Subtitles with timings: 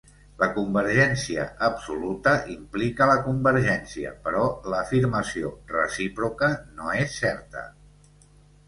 [0.43, 4.43] La convergència absoluta implica la convergència, però
[4.75, 7.71] l'afirmació recíproca no és certa.